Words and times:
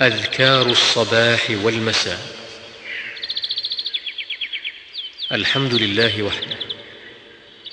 أذكار 0.00 0.66
الصباح 0.66 1.50
والمساء. 1.50 2.20
الحمد 5.32 5.74
لله 5.74 6.22
وحده 6.22 6.58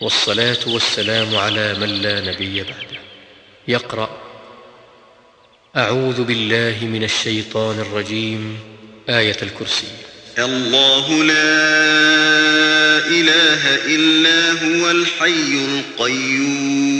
والصلاة 0.00 0.58
والسلام 0.66 1.36
على 1.36 1.74
من 1.74 1.88
لا 2.02 2.20
نبي 2.20 2.62
بعده. 2.62 3.00
يقرأ 3.68 4.22
أعوذ 5.76 6.24
بالله 6.24 6.78
من 6.82 7.04
الشيطان 7.04 7.80
الرجيم 7.80 8.58
آية 9.08 9.36
الكرسي. 9.42 9.88
الله 10.38 11.24
لا 11.24 11.44
إله 13.06 13.74
إلا 13.86 14.50
هو 14.52 14.90
الحي 14.90 15.64
القيوم. 15.68 16.99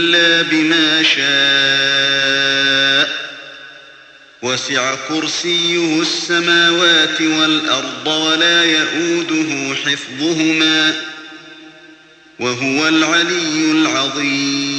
إلا 0.00 0.42
بما 0.42 1.02
شاء. 1.02 1.40
وسع 4.42 4.94
كرسيه 5.08 6.00
السماوات 6.02 7.20
والأرض 7.20 8.06
ولا 8.06 8.64
يئوده 8.64 9.74
حفظهما. 9.74 10.94
وهو 12.38 12.88
العلي 12.88 13.70
العظيم. 13.70 14.69